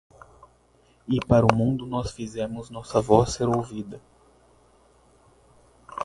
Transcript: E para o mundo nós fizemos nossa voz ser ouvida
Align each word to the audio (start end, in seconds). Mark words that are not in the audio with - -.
E 1.07 1.19
para 1.27 1.45
o 1.45 1.55
mundo 1.55 1.85
nós 1.85 2.09
fizemos 2.09 2.71
nossa 2.71 2.99
voz 2.99 3.33
ser 3.33 3.47
ouvida 3.47 4.01